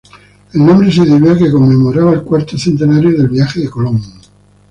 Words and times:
El 0.51 0.65
nombre 0.65 0.91
se 0.91 1.05
debió 1.05 1.33
a 1.33 1.37
que 1.37 1.51
conmemoraba 1.51 2.13
el 2.13 2.23
cuarto 2.23 2.57
centenario 2.57 3.11
del 3.11 3.27
viaje 3.29 3.59
de 3.59 3.69
Colón. 3.69 4.01